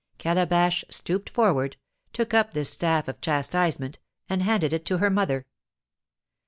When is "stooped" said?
0.89-1.29